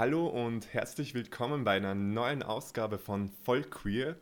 [0.00, 4.16] Hallo und herzlich willkommen bei einer neuen Ausgabe von Voll Queer.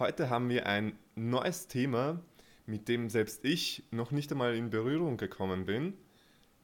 [0.00, 2.20] Heute haben wir ein neues Thema,
[2.66, 5.94] mit dem selbst ich noch nicht einmal in Berührung gekommen bin.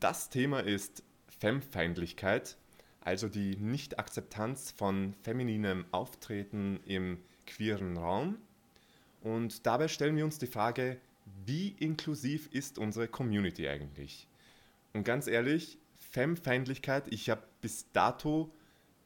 [0.01, 1.05] Das Thema ist
[1.39, 2.57] Femfeindlichkeit,
[3.03, 8.37] also die Nicht-Akzeptanz von femininem Auftreten im queeren Raum.
[9.21, 11.01] Und dabei stellen wir uns die Frage,
[11.45, 14.27] wie inklusiv ist unsere Community eigentlich?
[14.93, 15.79] Und ganz ehrlich,
[16.17, 18.51] Femfeindlichkeit, ich habe bis dato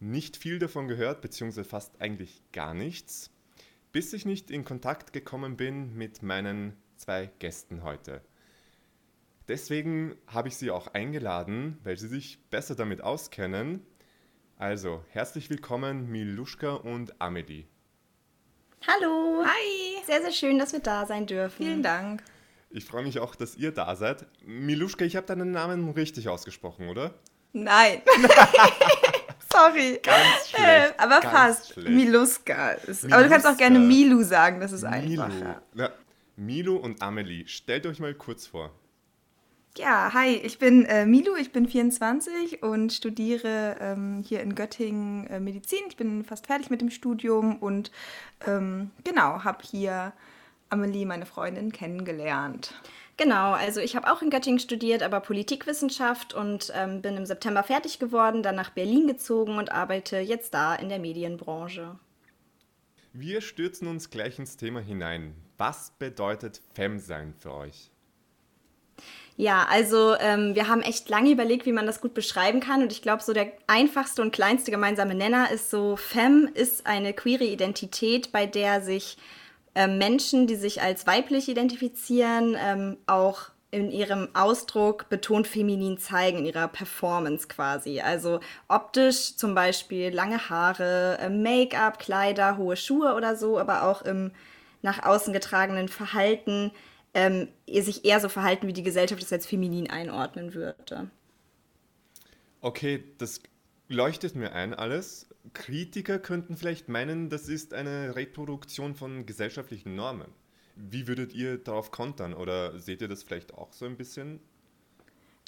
[0.01, 3.31] nicht viel davon gehört, beziehungsweise fast eigentlich gar nichts,
[3.93, 8.22] bis ich nicht in Kontakt gekommen bin mit meinen zwei Gästen heute.
[9.49, 13.85] Deswegen habe ich sie auch eingeladen, weil sie sich besser damit auskennen.
[14.57, 17.64] Also, herzlich willkommen Miluschka und Amelie.
[18.86, 19.44] Hallo.
[19.44, 20.05] Hi.
[20.07, 21.64] Sehr, sehr schön, dass wir da sein dürfen.
[21.64, 22.22] Vielen Dank.
[22.71, 24.27] Ich freue mich auch, dass ihr da seid.
[24.44, 27.14] Miluschka, ich habe deinen Namen richtig ausgesprochen, oder?
[27.53, 28.03] Nein.
[29.61, 30.00] Sorry.
[30.03, 30.64] Ganz schlecht.
[30.64, 31.73] Äh, aber ganz fast.
[31.73, 31.89] schlecht.
[31.89, 32.70] Miluska.
[32.72, 33.78] Ist, aber du kannst auch gerne.
[33.78, 35.22] Milu sagen, das ist Milo.
[35.22, 35.62] einfacher.
[35.75, 35.91] Ja.
[36.36, 38.70] Milo und Amelie, stellt euch mal kurz vor.
[39.77, 45.27] Ja, hi, ich bin äh, Milu, ich bin 24 und studiere ähm, hier in Göttingen
[45.28, 45.80] äh, Medizin.
[45.89, 47.92] Ich bin fast fertig mit dem Studium und
[48.47, 50.12] ähm, genau, habe hier
[50.70, 52.74] Amelie, meine Freundin, kennengelernt.
[53.20, 57.62] Genau, also ich habe auch in Göttingen studiert, aber Politikwissenschaft und ähm, bin im September
[57.62, 61.98] fertig geworden, dann nach Berlin gezogen und arbeite jetzt da in der Medienbranche.
[63.12, 65.34] Wir stürzen uns gleich ins Thema hinein.
[65.58, 67.90] Was bedeutet Femme-Sein für euch?
[69.36, 72.80] Ja, also ähm, wir haben echt lange überlegt, wie man das gut beschreiben kann.
[72.80, 77.12] Und ich glaube, so der einfachste und kleinste gemeinsame Nenner ist so, Femme ist eine
[77.12, 79.18] queere Identität, bei der sich
[79.74, 86.38] ähm, Menschen, die sich als weiblich identifizieren, ähm, auch in ihrem Ausdruck betont feminin zeigen,
[86.38, 88.00] in ihrer Performance quasi.
[88.00, 94.02] Also optisch zum Beispiel lange Haare, äh, Make-up, Kleider, hohe Schuhe oder so, aber auch
[94.02, 94.32] im
[94.82, 96.72] nach außen getragenen Verhalten
[97.12, 101.11] ähm, sich eher so verhalten, wie die Gesellschaft es als feminin einordnen würde.
[102.61, 103.40] Okay, das
[103.90, 105.27] leuchtet mir ein alles.
[105.52, 110.28] Kritiker könnten vielleicht meinen, das ist eine Reproduktion von gesellschaftlichen Normen.
[110.77, 114.40] Wie würdet ihr darauf kontern oder seht ihr das vielleicht auch so ein bisschen?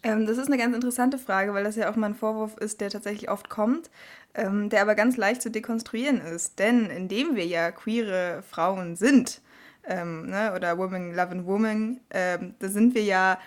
[0.02, 2.80] Ähm, das ist eine ganz interessante Frage, weil das ja auch mal ein Vorwurf ist,
[2.80, 3.90] der tatsächlich oft kommt,
[4.34, 6.58] ähm, der aber ganz leicht zu dekonstruieren ist.
[6.58, 9.40] Denn indem wir ja queere Frauen sind,
[9.84, 13.38] ähm, ne, oder Women Love Woman, ähm, da sind wir ja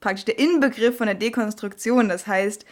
[0.00, 2.08] praktisch der Inbegriff von der Dekonstruktion.
[2.08, 2.66] Das heißt,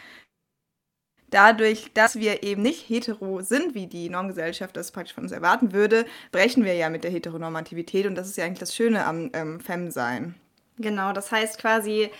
[1.30, 5.72] dadurch, dass wir eben nicht hetero sind, wie die Normgesellschaft das praktisch von uns erwarten
[5.72, 9.30] würde, brechen wir ja mit der Heteronormativität und das ist ja eigentlich das Schöne am
[9.32, 10.34] ähm, Femme-Sein.
[10.78, 12.10] Genau, das heißt quasi,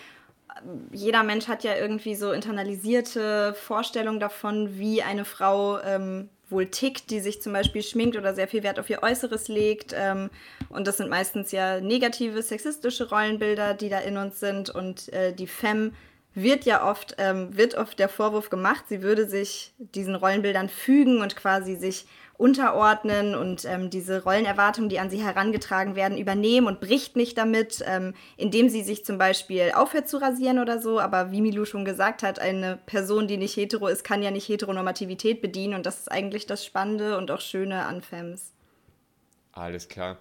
[0.93, 7.11] jeder Mensch hat ja irgendwie so internalisierte Vorstellungen davon, wie eine Frau ähm, wohl tickt,
[7.11, 9.95] die sich zum Beispiel schminkt oder sehr viel Wert auf ihr Äußeres legt.
[9.97, 10.31] Ähm,
[10.69, 14.71] und das sind meistens ja negative, sexistische Rollenbilder, die da in uns sind.
[14.71, 15.93] Und äh, die Femme
[16.35, 21.21] wird ja oft, ähm, wird oft der Vorwurf gemacht, sie würde sich diesen Rollenbildern fügen
[21.21, 22.07] und quasi sich
[22.41, 27.85] unterordnen und ähm, diese Rollenerwartungen, die an sie herangetragen werden, übernehmen und bricht nicht damit,
[27.87, 30.99] ähm, indem sie sich zum Beispiel aufhört zu rasieren oder so.
[31.01, 34.49] Aber wie Milou schon gesagt hat, eine Person, die nicht hetero ist, kann ja nicht
[34.49, 38.55] Heteronormativität bedienen und das ist eigentlich das Spannende und auch Schöne an Femmes.
[39.53, 40.17] Alles klar.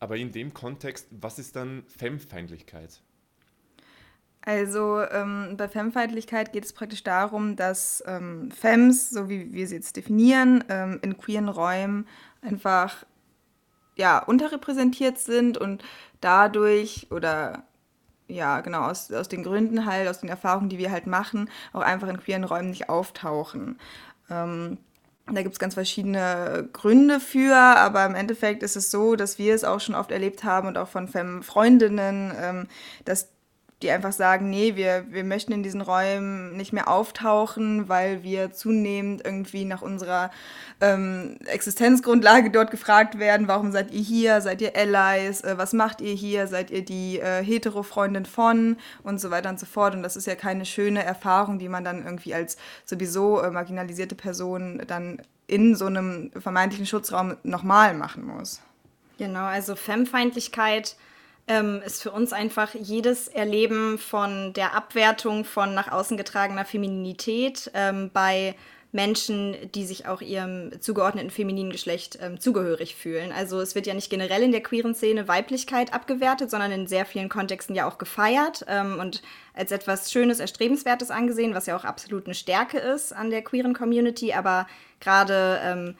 [0.00, 3.02] Aber in dem Kontext, was ist dann Femmefeindlichkeit?
[4.46, 9.76] Also ähm, bei Femmefeindlichkeit geht es praktisch darum, dass ähm, Femmes, so wie wir sie
[9.76, 12.06] jetzt definieren, ähm, in queeren Räumen
[12.42, 13.06] einfach
[13.96, 15.82] ja, unterrepräsentiert sind und
[16.20, 17.64] dadurch oder
[18.26, 21.82] ja, genau, aus, aus den Gründen halt, aus den Erfahrungen, die wir halt machen, auch
[21.82, 23.78] einfach in queeren Räumen nicht auftauchen.
[24.30, 24.78] Ähm,
[25.26, 29.54] da gibt es ganz verschiedene Gründe für, aber im Endeffekt ist es so, dass wir
[29.54, 32.68] es auch schon oft erlebt haben und auch von Femme-Freundinnen, ähm,
[33.06, 33.33] dass
[33.82, 38.52] die einfach sagen, nee, wir, wir möchten in diesen Räumen nicht mehr auftauchen, weil wir
[38.52, 40.30] zunehmend irgendwie nach unserer
[40.80, 46.00] ähm, Existenzgrundlage dort gefragt werden, warum seid ihr hier, seid ihr Allies, äh, was macht
[46.00, 48.76] ihr hier, seid ihr die äh, Hetero-Freundin von?
[49.02, 49.94] Und so weiter und so fort.
[49.94, 54.14] Und das ist ja keine schöne Erfahrung, die man dann irgendwie als sowieso äh, marginalisierte
[54.14, 58.62] Person dann in so einem vermeintlichen Schutzraum nochmal machen muss.
[59.18, 60.96] Genau, also Femmefeindlichkeit
[61.46, 67.70] ähm, ist für uns einfach jedes Erleben von der Abwertung von nach außen getragener Femininität
[67.74, 68.54] ähm, bei
[68.94, 73.32] Menschen, die sich auch ihrem zugeordneten femininen Geschlecht ähm, zugehörig fühlen.
[73.32, 77.04] Also es wird ja nicht generell in der queeren Szene Weiblichkeit abgewertet, sondern in sehr
[77.04, 79.20] vielen Kontexten ja auch gefeiert ähm, und
[79.52, 83.74] als etwas Schönes, Erstrebenswertes angesehen, was ja auch absolut eine Stärke ist an der queeren
[83.74, 84.32] Community.
[84.32, 84.68] Aber
[85.00, 85.96] gerade ähm,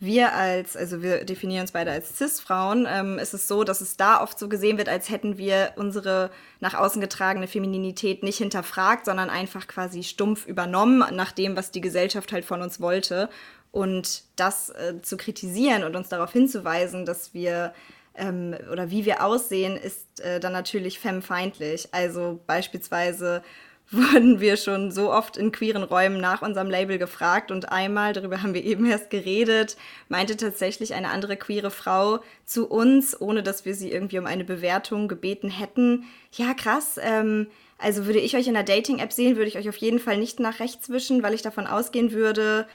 [0.00, 3.96] wir als, also wir definieren uns beide als Cis-Frauen, ähm, ist es so, dass es
[3.96, 6.30] da oft so gesehen wird, als hätten wir unsere
[6.60, 11.80] nach außen getragene Femininität nicht hinterfragt, sondern einfach quasi stumpf übernommen, nach dem, was die
[11.80, 13.28] Gesellschaft halt von uns wollte.
[13.72, 17.74] Und das äh, zu kritisieren und uns darauf hinzuweisen, dass wir
[18.14, 21.88] ähm, oder wie wir aussehen, ist äh, dann natürlich femmefeindlich.
[21.92, 23.42] Also beispielsweise
[23.90, 28.42] wurden wir schon so oft in queeren Räumen nach unserem Label gefragt und einmal, darüber
[28.42, 29.76] haben wir eben erst geredet,
[30.08, 34.44] meinte tatsächlich eine andere queere Frau zu uns, ohne dass wir sie irgendwie um eine
[34.44, 36.04] Bewertung gebeten hätten.
[36.32, 37.46] Ja, krass, ähm,
[37.78, 40.38] also würde ich euch in der Dating-App sehen, würde ich euch auf jeden Fall nicht
[40.38, 42.66] nach rechts wischen, weil ich davon ausgehen würde,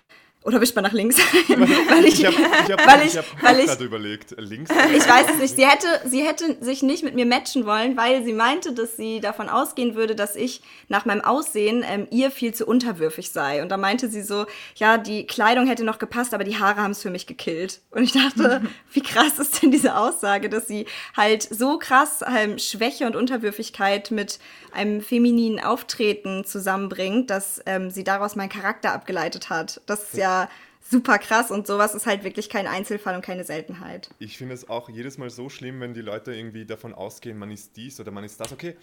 [0.44, 1.18] oder wischt man nach links?
[1.48, 4.70] weil ich, ich habe hab, weil ich, hab weil ich, überlegt, links.
[4.94, 5.56] Ich weiß es nicht.
[5.56, 9.22] Sie hätte, sie hätte sich nicht mit mir matchen wollen, weil sie meinte, dass sie
[9.22, 13.62] davon ausgehen würde, dass ich nach meinem Aussehen ähm, ihr viel zu unterwürfig sei.
[13.62, 14.46] Und da meinte sie so,
[14.76, 17.82] ja, die Kleidung hätte noch gepasst, aber die Haare haben es für mich gekillt.
[17.92, 18.62] Und ich dachte,
[18.92, 20.86] wie krass ist denn diese Aussage, dass sie
[21.16, 24.40] halt so krass ähm, Schwäche und Unterwürfigkeit mit
[24.74, 29.80] einem femininen Auftreten zusammenbringt, dass ähm, sie daraus meinen Charakter abgeleitet hat.
[29.86, 30.33] Das ist ja
[30.82, 34.10] super krass und sowas ist halt wirklich kein Einzelfall und keine Seltenheit.
[34.20, 37.52] Ich finde es auch jedes Mal so schlimm, wenn die Leute irgendwie davon ausgehen, man
[37.52, 38.52] ist dies oder man ist das.
[38.52, 38.76] Okay,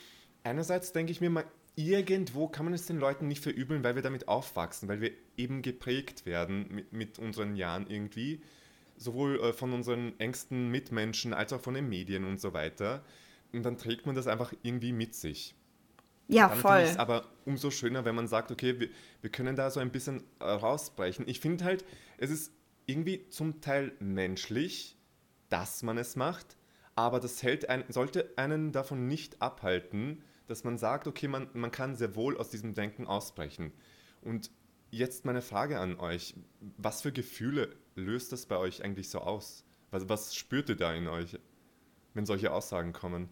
[0.42, 1.44] einerseits denke ich mir mal,
[1.76, 5.62] irgendwo kann man es den Leuten nicht verübeln, weil wir damit aufwachsen, weil wir eben
[5.62, 8.40] geprägt werden mit, mit unseren Jahren irgendwie,
[8.96, 13.04] sowohl äh, von unseren engsten Mitmenschen als auch von den Medien und so weiter.
[13.52, 15.54] Und dann trägt man das einfach irgendwie mit sich.
[16.30, 16.80] Ja, dann voll.
[16.80, 18.88] Es aber umso schöner, wenn man sagt, okay, wir,
[19.20, 21.26] wir können da so ein bisschen äh, rausbrechen.
[21.28, 21.84] Ich finde halt,
[22.18, 22.52] es ist
[22.86, 24.96] irgendwie zum Teil menschlich,
[25.48, 26.56] dass man es macht,
[26.94, 31.70] aber das hält ein, sollte einen davon nicht abhalten, dass man sagt, okay, man, man
[31.70, 33.72] kann sehr wohl aus diesem Denken ausbrechen.
[34.20, 34.50] Und
[34.90, 36.34] jetzt meine Frage an euch,
[36.76, 39.64] was für Gefühle löst das bei euch eigentlich so aus?
[39.90, 41.38] Was, was spürt ihr da in euch,
[42.14, 43.28] wenn solche Aussagen kommen?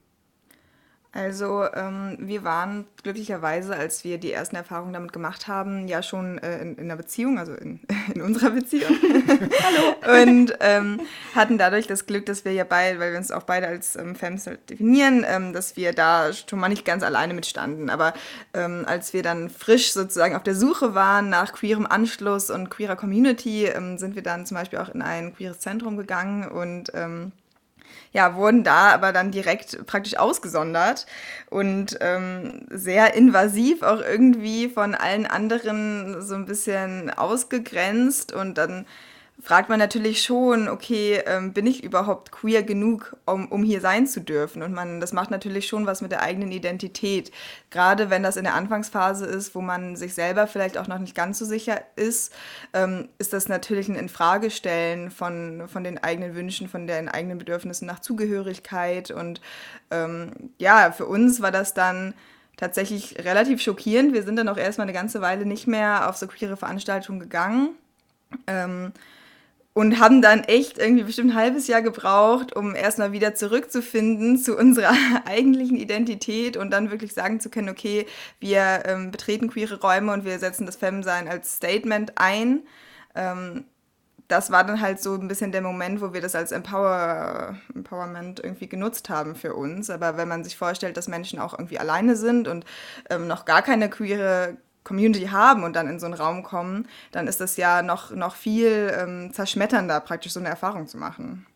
[1.10, 6.36] Also ähm, wir waren glücklicherweise, als wir die ersten Erfahrungen damit gemacht haben, ja schon
[6.38, 7.80] äh, in, in, einer Beziehung, also in,
[8.14, 8.94] in unserer Beziehung.
[10.04, 10.22] Hallo.
[10.22, 11.00] Und ähm,
[11.34, 14.14] hatten dadurch das Glück, dass wir ja beide, weil wir uns auch beide als ähm,
[14.14, 17.88] Femmes halt definieren, ähm, dass wir da schon mal nicht ganz alleine mitstanden.
[17.88, 18.12] Aber
[18.52, 22.96] ähm, als wir dann frisch sozusagen auf der Suche waren nach queerem Anschluss und queerer
[22.96, 27.32] Community, ähm, sind wir dann zum Beispiel auch in ein queeres Zentrum gegangen und ähm,
[28.12, 31.06] ja, wurden da aber dann direkt praktisch ausgesondert
[31.50, 38.86] und ähm, sehr invasiv auch irgendwie von allen anderen so ein bisschen ausgegrenzt und dann
[39.40, 44.06] fragt man natürlich schon, okay, ähm, bin ich überhaupt queer genug, um, um hier sein
[44.06, 44.62] zu dürfen?
[44.62, 47.30] Und man, das macht natürlich schon was mit der eigenen Identität.
[47.70, 51.14] Gerade wenn das in der Anfangsphase ist, wo man sich selber vielleicht auch noch nicht
[51.14, 52.32] ganz so sicher ist,
[52.72, 57.86] ähm, ist das natürlich ein Infragestellen von, von den eigenen Wünschen, von den eigenen Bedürfnissen
[57.86, 59.12] nach Zugehörigkeit.
[59.12, 59.40] Und
[59.92, 62.14] ähm, ja, für uns war das dann
[62.56, 64.12] tatsächlich relativ schockierend.
[64.12, 67.76] Wir sind dann auch erstmal eine ganze Weile nicht mehr auf so queere Veranstaltungen gegangen.
[68.48, 68.92] Ähm,
[69.78, 74.56] und haben dann echt irgendwie bestimmt ein halbes Jahr gebraucht, um erstmal wieder zurückzufinden zu
[74.56, 74.92] unserer
[75.24, 78.04] eigentlichen Identität und dann wirklich sagen zu können, okay,
[78.40, 82.62] wir ähm, betreten queere Räume und wir setzen das Femsein als Statement ein.
[83.14, 83.66] Ähm,
[84.26, 88.40] das war dann halt so ein bisschen der Moment, wo wir das als Empower, Empowerment
[88.40, 89.90] irgendwie genutzt haben für uns.
[89.90, 92.64] Aber wenn man sich vorstellt, dass Menschen auch irgendwie alleine sind und
[93.10, 94.56] ähm, noch gar keine queere
[94.88, 98.34] Community haben und dann in so einen Raum kommen, dann ist das ja noch, noch
[98.34, 101.46] viel ähm, zerschmetternder, praktisch so eine Erfahrung zu machen.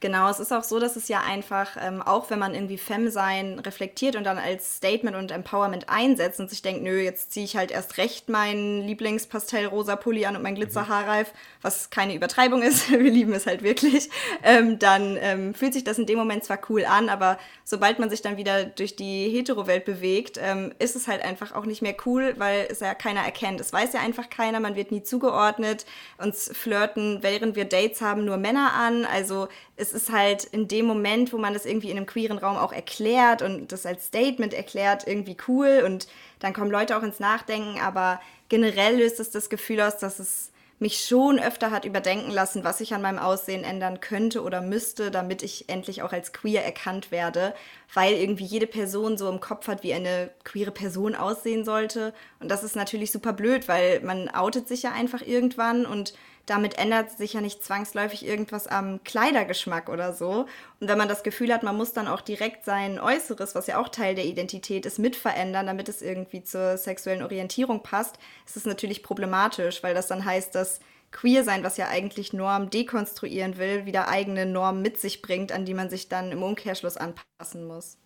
[0.00, 3.58] Genau, es ist auch so, dass es ja einfach, ähm, auch wenn man irgendwie Femme-Sein
[3.58, 7.54] reflektiert und dann als Statement und Empowerment einsetzt und sich denkt, nö, jetzt ziehe ich
[7.54, 12.98] halt erst recht meinen Lieblingspastell-rosa Pulli an und mein Glitzer-Haarreif, was keine Übertreibung ist, wir
[12.98, 14.08] lieben es halt wirklich,
[14.42, 18.08] ähm, dann ähm, fühlt sich das in dem Moment zwar cool an, aber sobald man
[18.08, 21.94] sich dann wieder durch die Hetero-Welt bewegt, ähm, ist es halt einfach auch nicht mehr
[22.06, 23.60] cool, weil es ja keiner erkennt.
[23.60, 25.84] Es weiß ja einfach keiner, man wird nie zugeordnet,
[26.16, 29.48] uns flirten, während wir Dates haben, nur Männer an, also
[29.80, 32.72] es ist halt in dem Moment, wo man das irgendwie in einem queeren Raum auch
[32.72, 36.06] erklärt und das als Statement erklärt, irgendwie cool und
[36.38, 40.50] dann kommen Leute auch ins Nachdenken, aber generell löst es das Gefühl aus, dass es
[40.80, 45.10] mich schon öfter hat überdenken lassen, was ich an meinem Aussehen ändern könnte oder müsste,
[45.10, 47.54] damit ich endlich auch als queer erkannt werde,
[47.92, 52.14] weil irgendwie jede Person so im Kopf hat, wie eine queere Person aussehen sollte.
[52.40, 56.14] Und das ist natürlich super blöd, weil man outet sich ja einfach irgendwann und
[56.50, 60.46] damit ändert sich ja nicht zwangsläufig irgendwas am Kleidergeschmack oder so.
[60.80, 63.80] Und wenn man das Gefühl hat, man muss dann auch direkt sein Äußeres, was ja
[63.80, 68.56] auch Teil der Identität ist, mit verändern, damit es irgendwie zur sexuellen Orientierung passt, ist
[68.56, 70.80] es natürlich problematisch, weil das dann heißt, dass
[71.12, 75.64] Queer sein, was ja eigentlich Norm dekonstruieren will, wieder eigene Normen mit sich bringt, an
[75.64, 77.96] die man sich dann im Umkehrschluss anpassen muss.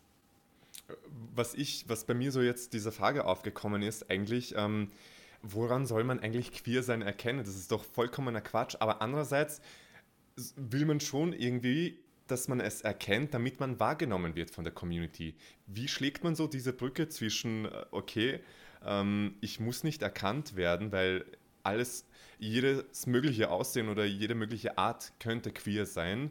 [1.34, 4.90] Was ich, was bei mir so jetzt diese Frage aufgekommen ist, eigentlich, ähm,
[5.44, 7.44] woran soll man eigentlich queer sein erkennen?
[7.44, 8.76] Das ist doch vollkommener Quatsch.
[8.80, 9.60] Aber andererseits
[10.56, 15.34] will man schon irgendwie, dass man es erkennt, damit man wahrgenommen wird von der Community.
[15.66, 18.40] Wie schlägt man so diese Brücke zwischen, äh, okay,
[18.84, 21.24] ähm, ich muss nicht erkannt werden, weil
[21.62, 22.06] alles,
[22.38, 26.30] jedes mögliche Aussehen oder jede mögliche Art könnte queer sein.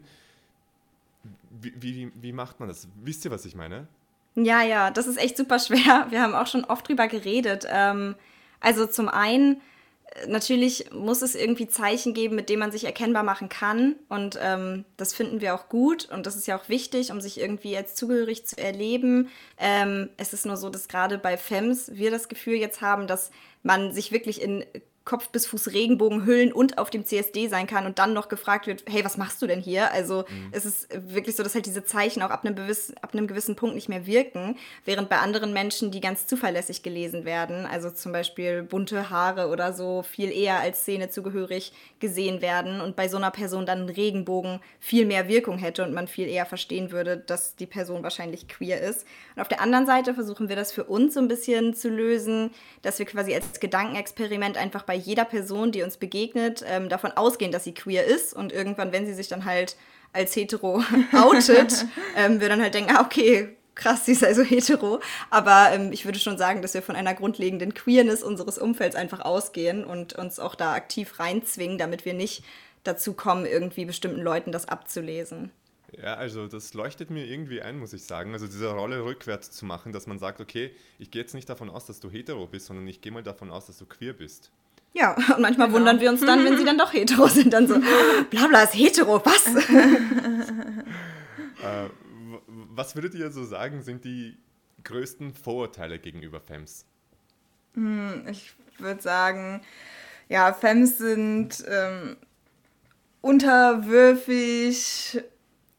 [1.50, 2.88] Wie, wie, wie macht man das?
[3.01, 3.88] Wisst ihr, was ich meine?
[4.36, 6.08] Ja, ja, das ist echt super schwer.
[6.10, 7.65] Wir haben auch schon oft drüber geredet.
[7.70, 8.15] Ähm,
[8.63, 9.62] also zum einen,
[10.05, 13.96] äh, natürlich muss es irgendwie Zeichen geben, mit denen man sich erkennbar machen kann.
[14.10, 16.10] Und ähm, das finden wir auch gut.
[16.10, 19.29] Und das ist ja auch wichtig, um sich irgendwie als zugehörig zu erleben.
[19.60, 23.29] Ähm, es ist nur so, dass gerade bei FEMS wir das Gefühl jetzt haben, dass
[23.62, 24.65] man sich wirklich in
[25.05, 28.86] Kopf bis Fuß Regenbogenhüllen und auf dem CSD sein kann und dann noch gefragt wird,
[28.88, 29.91] hey, was machst du denn hier?
[29.91, 30.50] Also mhm.
[30.51, 33.57] es ist wirklich so, dass halt diese Zeichen auch ab einem, gewissen, ab einem gewissen
[33.57, 38.13] Punkt nicht mehr wirken, während bei anderen Menschen, die ganz zuverlässig gelesen werden, also zum
[38.13, 43.17] Beispiel bunte Haare oder so, viel eher als Szene zugehörig gesehen werden und bei so
[43.17, 47.17] einer Person dann ein Regenbogen viel mehr Wirkung hätte und man viel eher verstehen würde,
[47.17, 49.05] dass die Person wahrscheinlich queer ist.
[49.36, 52.51] Und auf der anderen Seite versuchen wir das für uns so ein bisschen zu lösen,
[52.81, 57.14] dass wir quasi als Gedankenexperiment einfach bei bei jeder Person, die uns begegnet, ähm, davon
[57.14, 59.76] ausgehen, dass sie queer ist und irgendwann, wenn sie sich dann halt
[60.14, 60.84] als hetero
[61.14, 65.00] outet, ähm, wir dann halt denken, ah, okay, krass, sie ist also hetero.
[65.32, 69.22] Aber ähm, ich würde schon sagen, dass wir von einer grundlegenden Queerness unseres Umfelds einfach
[69.22, 72.44] ausgehen und uns auch da aktiv reinzwingen, damit wir nicht
[72.84, 75.50] dazu kommen, irgendwie bestimmten Leuten das abzulesen.
[76.00, 78.34] Ja, also das leuchtet mir irgendwie ein, muss ich sagen.
[78.34, 80.70] Also diese Rolle rückwärts zu machen, dass man sagt, okay,
[81.00, 83.50] ich gehe jetzt nicht davon aus, dass du hetero bist, sondern ich gehe mal davon
[83.50, 84.52] aus, dass du queer bist.
[84.94, 85.80] Ja, und manchmal genau.
[85.80, 87.52] wundern wir uns dann, wenn sie dann doch hetero sind.
[87.52, 87.82] Dann so,
[88.30, 89.48] bla bla ist hetero, was?
[89.48, 89.58] äh,
[92.48, 94.38] was würdet ihr so sagen, sind die
[94.84, 96.86] größten Vorurteile gegenüber Fems?
[97.74, 99.64] Hm, ich würde sagen,
[100.30, 102.18] ja, Fems sind ähm,
[103.22, 105.24] unterwürfig,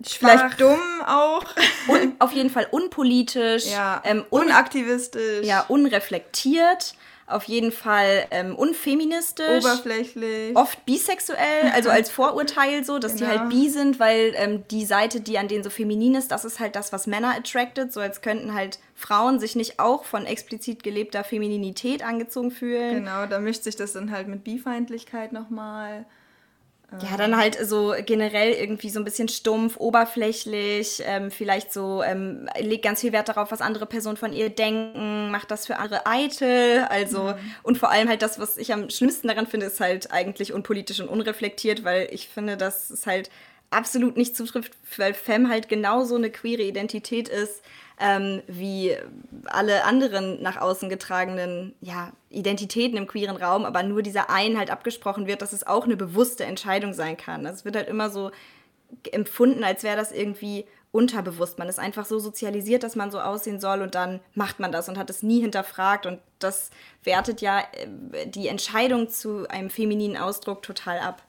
[0.02, 1.44] Vielleicht dumm auch.
[1.88, 3.66] Un, auf jeden Fall unpolitisch.
[3.66, 5.47] Ja, ähm, un unaktivistisch.
[5.47, 6.94] Ja, unreflektiert
[7.26, 9.64] auf jeden Fall ähm, unfeministisch.
[9.64, 10.54] Oberflächlich.
[10.54, 13.30] Oft bisexuell, also als Vorurteil so, dass genau.
[13.30, 16.44] die halt bi sind, weil ähm, die Seite, die an denen so feminin ist, das
[16.44, 20.26] ist halt das, was Männer attracted, so als könnten halt Frauen sich nicht auch von
[20.26, 22.96] explizit gelebter Femininität angezogen fühlen.
[23.04, 26.04] Genau, da mischt sich das dann halt mit Bifeindlichkeit nochmal.
[27.02, 32.48] Ja, dann halt so generell irgendwie so ein bisschen stumpf, oberflächlich, ähm, vielleicht so, ähm,
[32.58, 36.06] legt ganz viel Wert darauf, was andere Personen von ihr denken, macht das für andere
[36.06, 37.54] eitel, also, mhm.
[37.62, 41.00] und vor allem halt das, was ich am schlimmsten daran finde, ist halt eigentlich unpolitisch
[41.00, 43.30] und unreflektiert, weil ich finde, dass es halt
[43.70, 47.62] absolut nicht zutrifft, weil Femme halt genauso eine queere Identität ist,
[48.00, 48.96] ähm, wie
[49.46, 54.70] alle anderen nach außen getragenen ja, Identitäten im queeren Raum, aber nur dieser einen halt
[54.70, 57.46] abgesprochen wird, dass es auch eine bewusste Entscheidung sein kann.
[57.46, 58.30] Es wird halt immer so
[59.12, 61.58] empfunden, als wäre das irgendwie unterbewusst.
[61.58, 64.88] Man ist einfach so sozialisiert, dass man so aussehen soll und dann macht man das
[64.88, 66.70] und hat es nie hinterfragt und das
[67.02, 71.22] wertet ja äh, die Entscheidung zu einem femininen Ausdruck total ab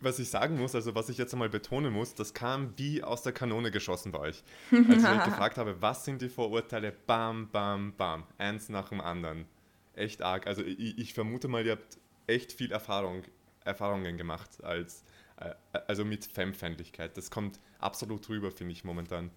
[0.00, 3.22] was ich sagen muss, also was ich jetzt einmal betonen muss, das kam wie aus
[3.22, 4.42] der Kanone geschossen bei euch.
[4.72, 9.46] Als ich gefragt habe, was sind die Vorurteile, bam, bam, bam, eins nach dem anderen.
[9.94, 10.46] Echt arg.
[10.46, 13.22] Also ich, ich vermute mal, ihr habt echt viel Erfahrung,
[13.64, 15.04] Erfahrungen gemacht als,
[15.38, 15.50] äh,
[15.86, 17.16] also mit Femfeindlichkeit.
[17.16, 19.30] Das kommt absolut rüber, finde ich momentan.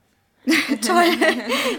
[0.45, 1.05] toll.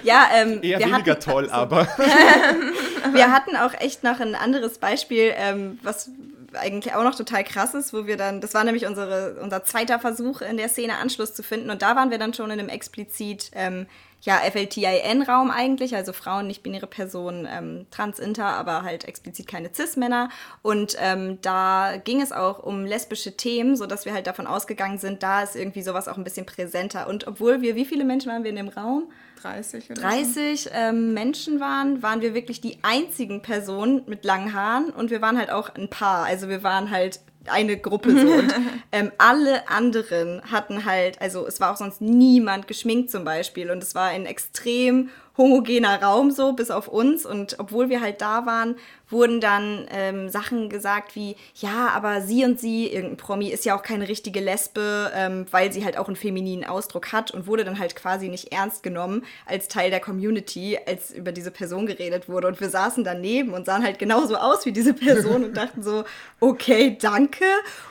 [0.02, 1.86] ja, ähm, eher weniger hatten, toll, aber.
[1.86, 6.10] wir hatten auch echt noch ein anderes Beispiel, ähm, was
[6.54, 9.98] eigentlich auch noch total krass ist, wo wir dann, das war nämlich unsere, unser zweiter
[9.98, 11.70] Versuch in der Szene Anschluss zu finden.
[11.70, 13.86] Und da waren wir dann schon in einem explizit ähm,
[14.22, 20.28] ja, FLTIN-Raum eigentlich, also Frauen, nicht-binäre Personen, ähm, trans, inter, aber halt explizit keine Cis-Männer.
[20.62, 25.22] Und ähm, da ging es auch um lesbische Themen, sodass wir halt davon ausgegangen sind,
[25.22, 27.06] da ist irgendwie sowas auch ein bisschen präsenter.
[27.06, 29.10] Und obwohl wir, wie viele Menschen waren wir in dem Raum?
[29.40, 30.70] 30 oder 30 so.
[30.72, 35.38] ähm, Menschen waren, waren wir wirklich die einzigen Personen mit langen Haaren und wir waren
[35.38, 36.24] halt auch ein Paar.
[36.24, 38.32] Also wir waren halt eine Gruppe so.
[38.32, 38.54] Und
[38.92, 43.70] ähm, alle anderen hatten halt, also es war auch sonst niemand geschminkt zum Beispiel.
[43.70, 47.24] Und es war ein extrem homogener Raum so, bis auf uns.
[47.24, 48.74] Und obwohl wir halt da waren,
[49.08, 53.74] wurden dann ähm, Sachen gesagt wie, ja, aber sie und sie, irgendein Promi, ist ja
[53.74, 57.64] auch keine richtige Lesbe, ähm, weil sie halt auch einen femininen Ausdruck hat und wurde
[57.64, 62.28] dann halt quasi nicht ernst genommen als Teil der Community, als über diese Person geredet
[62.28, 62.48] wurde.
[62.48, 66.04] Und wir saßen daneben und sahen halt genauso aus wie diese Person und dachten so,
[66.40, 67.44] okay, danke.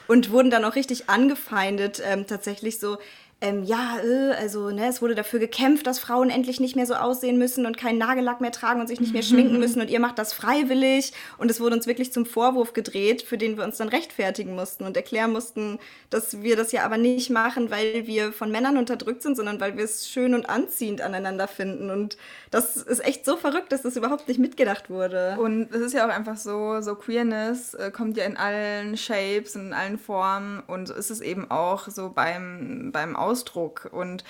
[0.06, 2.98] Und wurden dann auch richtig angefeindet, ähm, tatsächlich so,
[3.40, 6.94] ähm, ja, äh, also ne, es wurde dafür gekämpft, dass Frauen endlich nicht mehr so
[6.94, 10.00] aussehen müssen und keinen Nagellack mehr tragen und sich nicht mehr schminken müssen und ihr
[10.00, 11.12] macht das freiwillig.
[11.36, 14.84] Und es wurde uns wirklich zum Vorwurf gedreht, für den wir uns dann rechtfertigen mussten
[14.84, 15.78] und erklären mussten,
[16.10, 19.76] dass wir das ja aber nicht machen, weil wir von Männern unterdrückt sind, sondern weil
[19.76, 21.90] wir es schön und anziehend aneinander finden.
[21.90, 22.16] Und
[22.50, 25.36] das ist echt so verrückt, dass das überhaupt nicht mitgedacht wurde.
[25.38, 29.54] Und es ist ja auch einfach so, so Queerness äh, kommt ja in allen Shapes
[29.54, 33.88] und in allen Formen und so ist es eben auch so beim, beim Aus Ausdruck.
[33.92, 34.24] Und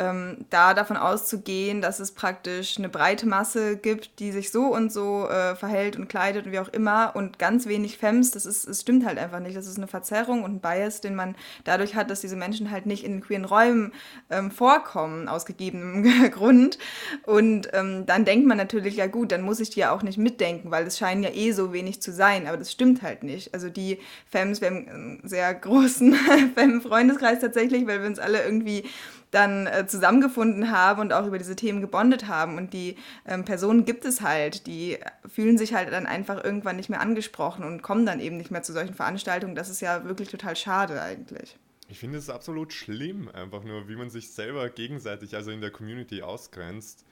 [0.00, 4.90] ähm, da davon auszugehen, dass es praktisch eine breite Masse gibt, die sich so und
[4.90, 8.66] so äh, verhält und kleidet und wie auch immer und ganz wenig Femmes, das ist,
[8.66, 9.56] es stimmt halt einfach nicht.
[9.56, 12.86] Das ist eine Verzerrung und ein Bias, den man dadurch hat, dass diese Menschen halt
[12.86, 13.92] nicht in queeren Räumen
[14.30, 16.78] ähm, vorkommen, aus gegebenem Grund.
[17.26, 20.16] Und ähm, dann denkt man natürlich, ja gut, dann muss ich die ja auch nicht
[20.16, 23.52] mitdenken, weil es scheinen ja eh so wenig zu sein, aber das stimmt halt nicht.
[23.52, 26.14] Also die Femmes, wir haben einen sehr großen
[26.54, 28.84] Femme-Freundeskreis tatsächlich, weil wir uns alle irgendwie
[29.30, 32.56] dann äh, zusammengefunden haben und auch über diese Themen gebondet haben.
[32.56, 32.96] Und die
[33.26, 37.64] ähm, Personen gibt es halt, die fühlen sich halt dann einfach irgendwann nicht mehr angesprochen
[37.64, 39.54] und kommen dann eben nicht mehr zu solchen Veranstaltungen.
[39.54, 41.56] Das ist ja wirklich total schade eigentlich.
[41.88, 45.70] Ich finde es absolut schlimm, einfach nur, wie man sich selber gegenseitig, also in der
[45.70, 47.04] Community, ausgrenzt.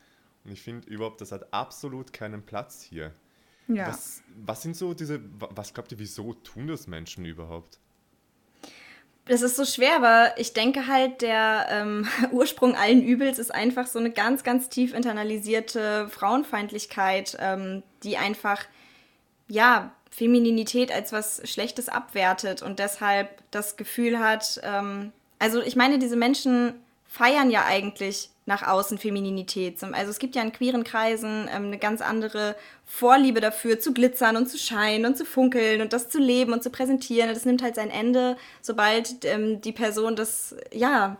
[0.44, 3.12] Und ich finde überhaupt, das hat absolut keinen Platz hier.
[3.66, 3.88] Ja.
[3.88, 7.80] Was, was sind so diese, was glaubt ihr, wieso tun das Menschen überhaupt?
[9.28, 13.86] Das ist so schwer, aber ich denke halt, der ähm, Ursprung allen Übels ist einfach
[13.86, 18.64] so eine ganz, ganz tief internalisierte Frauenfeindlichkeit, ähm, die einfach,
[19.46, 25.98] ja, Femininität als was Schlechtes abwertet und deshalb das Gefühl hat, ähm, also ich meine,
[25.98, 26.74] diese Menschen
[27.08, 29.82] feiern ja eigentlich nach außen Femininität.
[29.82, 34.36] Also es gibt ja in queeren Kreisen ähm, eine ganz andere Vorliebe dafür, zu glitzern
[34.36, 37.28] und zu scheinen und zu funkeln und das zu leben und zu präsentieren.
[37.28, 41.18] Das nimmt halt sein Ende, sobald ähm, die Person das, ja,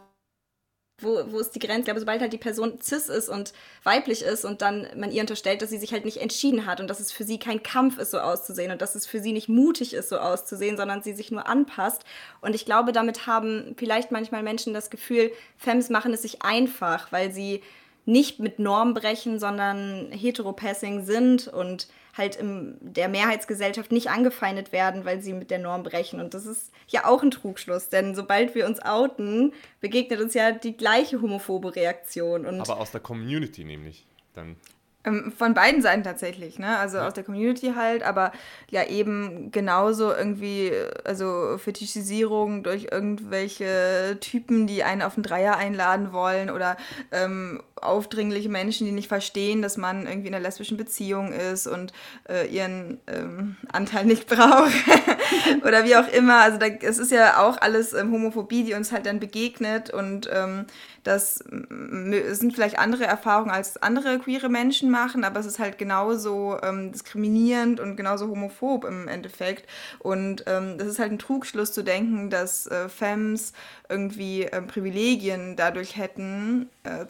[1.01, 1.81] wo, wo ist die Grenze?
[1.81, 3.53] Ich glaube, sobald halt die Person cis ist und
[3.85, 6.89] weiblich ist und dann man ihr unterstellt, dass sie sich halt nicht entschieden hat und
[6.89, 9.49] dass es für sie kein Kampf ist, so auszusehen und dass es für sie nicht
[9.49, 12.05] mutig ist, so auszusehen, sondern sie sich nur anpasst.
[12.41, 17.13] Und ich glaube, damit haben vielleicht manchmal Menschen das Gefühl, Femmes machen es sich einfach,
[17.13, 17.63] weil sie
[18.05, 21.87] nicht mit Norm brechen, sondern heteropassing sind und
[22.19, 26.21] halt in der Mehrheitsgesellschaft nicht angefeindet werden, weil sie mit der Norm brechen.
[26.21, 30.53] Und das ist ja auch ein Trugschluss, denn sobald wir uns outen, begegnet uns ja
[30.53, 32.45] die gleiche homophobe Reaktion.
[32.45, 34.57] Und Aber aus der Community nämlich dann.
[35.05, 36.77] Ähm, von beiden Seiten tatsächlich, ne?
[36.79, 37.07] Also ja.
[37.07, 38.33] aus der Community halt, aber
[38.71, 40.73] ja eben genauso irgendwie,
[41.05, 46.77] also Fetischisierung durch irgendwelche Typen, die einen auf einen Dreier einladen wollen oder
[47.13, 51.93] ähm, aufdringliche Menschen, die nicht verstehen, dass man irgendwie in einer lesbischen Beziehung ist und
[52.29, 54.73] äh, ihren ähm, Anteil nicht braucht
[55.65, 56.41] oder wie auch immer.
[56.41, 60.67] Also es ist ja auch alles ähm, Homophobie, die uns halt dann begegnet und ähm,
[61.09, 66.59] das sind vielleicht andere Erfahrungen als andere queere Menschen machen, aber es ist halt genauso
[66.63, 69.67] ähm, diskriminierend und genauso homophob im Endeffekt.
[70.01, 73.55] Und ähm, das ist halt ein Trugschluss zu denken, dass äh, Femmes
[73.89, 77.07] irgendwie äh, Privilegien dadurch hätten, äh,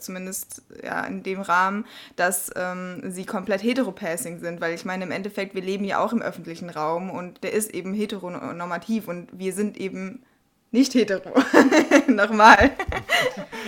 [0.82, 5.54] ja in dem Rahmen, dass ähm, sie komplett heteropassing sind, weil ich meine, im Endeffekt,
[5.54, 9.76] wir leben ja auch im öffentlichen Raum und der ist eben heteronormativ und wir sind
[9.76, 10.22] eben
[10.70, 11.32] nicht hetero.
[12.08, 12.72] Nochmal.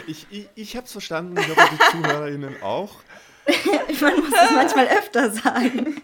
[0.07, 2.97] Ich, ich, ich habe es verstanden, ich hoffe, die ZuhörerInnen auch.
[4.01, 6.03] Man muss das manchmal öfter sagen.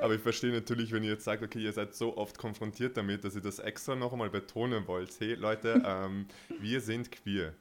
[0.00, 3.24] Aber ich verstehe natürlich, wenn ihr jetzt sagt, okay, ihr seid so oft konfrontiert damit,
[3.24, 5.10] dass ihr das extra noch einmal betonen wollt.
[5.18, 6.26] Hey Leute, ähm,
[6.60, 7.54] wir sind queer.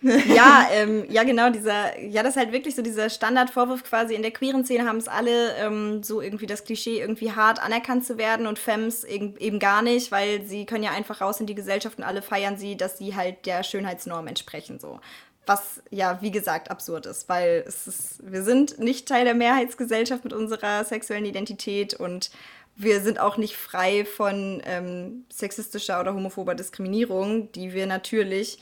[0.34, 4.14] ja, ähm, ja, genau, dieser, ja, das ist halt wirklich so dieser Standardvorwurf quasi.
[4.14, 8.04] In der queeren Szene haben es alle ähm, so irgendwie das Klischee, irgendwie hart anerkannt
[8.04, 11.46] zu werden und Femmes eben, eben gar nicht, weil sie können ja einfach raus in
[11.46, 15.00] die Gesellschaft und alle feiern sie, dass sie halt der Schönheitsnorm entsprechen, so.
[15.46, 20.24] was ja, wie gesagt, absurd ist, weil es ist, wir sind nicht Teil der Mehrheitsgesellschaft
[20.24, 22.30] mit unserer sexuellen Identität und
[22.76, 28.58] wir sind auch nicht frei von ähm, sexistischer oder homophober Diskriminierung, die wir natürlich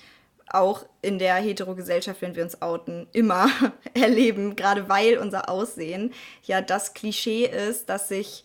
[0.54, 3.48] auch in der Heterogesellschaft, wenn wir uns outen, immer
[3.94, 6.12] erleben, gerade weil unser Aussehen
[6.44, 8.44] ja das Klischee ist, dass sich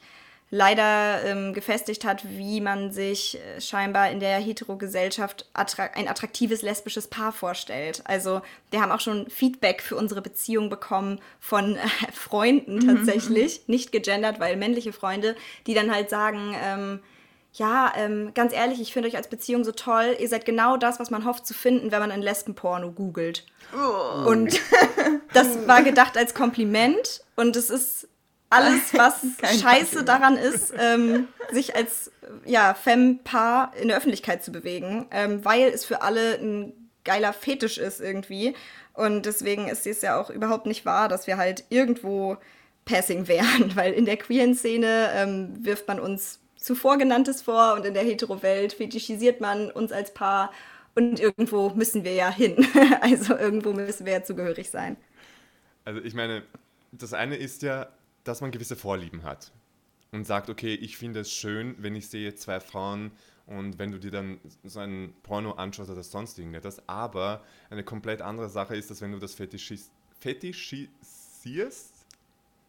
[0.50, 6.62] leider ähm, gefestigt hat, wie man sich äh, scheinbar in der Heterogesellschaft attra ein attraktives
[6.62, 8.02] lesbisches Paar vorstellt.
[8.06, 8.41] Also
[8.72, 11.80] wir haben auch schon Feedback für unsere Beziehung bekommen von äh,
[12.13, 12.88] Freunden mhm.
[12.88, 13.74] tatsächlich, mhm.
[13.74, 15.36] nicht gegendert, weil männliche Freunde,
[15.67, 17.00] die dann halt sagen, ähm,
[17.58, 20.15] ja, ähm, ganz ehrlich, ich finde euch als Beziehung so toll.
[20.20, 23.46] Ihr seid genau das, was man hofft zu finden, wenn man ein Lesbenporno googelt.
[23.74, 24.30] Oh.
[24.30, 24.60] Und
[25.34, 28.08] das war gedacht als Kompliment und es ist
[28.52, 29.22] alles, was
[29.60, 32.12] scheiße daran ist, ähm, sich als
[32.46, 37.80] ja, Femme-Paar in der Öffentlichkeit zu bewegen, ähm, weil es für alle ein geiler Fetisch
[37.80, 38.56] ist irgendwie.
[38.93, 42.38] Und deswegen ist es ja auch überhaupt nicht wahr, dass wir halt irgendwo
[42.86, 47.86] Passing wären, weil in der queeren Szene ähm, wirft man uns zuvor genanntes vor und
[47.86, 50.52] in der Hetero-Welt fetischisiert man uns als Paar
[50.96, 52.67] und irgendwo müssen wir ja hin.
[53.02, 54.98] also irgendwo müssen wir ja zugehörig sein.
[55.86, 56.43] Also ich meine,
[56.91, 57.88] das eine ist ja,
[58.24, 59.52] dass man gewisse Vorlieben hat
[60.12, 63.12] und sagt, okay, ich finde es schön, wenn ich sehe zwei Frauen
[63.46, 66.82] und wenn du dir dann so ein Porno anschaust oder sonst irgendetwas.
[66.88, 69.89] Aber eine komplett andere Sache ist, dass wenn du das fetischis
[70.20, 71.97] fetischisierst,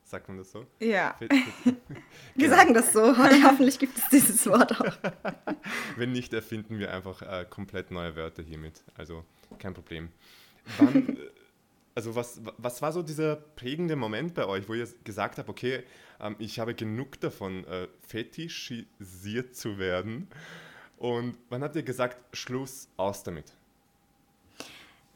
[0.09, 0.67] sagt man das so?
[0.81, 1.15] Ja.
[1.19, 1.33] Fet
[2.35, 3.17] Wir sagen das so.
[3.17, 4.97] Hoffentlich gibt es dieses Wort auch.
[5.97, 8.83] wenn nicht, erfinden wir einfach äh, komplett neue Wörter hiermit.
[8.97, 9.25] Also
[9.59, 10.11] kein Problem.
[10.79, 11.31] Wann, äh,
[11.95, 15.83] also was, was war so dieser prägende Moment bei euch, wo ihr gesagt habt, okay,
[16.21, 20.29] ähm, ich habe genug davon, äh, fetischisiert zu werden?
[20.97, 23.53] Und wann habt ihr gesagt, Schluss, aus damit?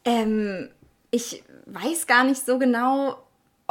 [0.05, 0.71] Ähm,
[1.11, 3.23] ich weiß gar nicht so genau,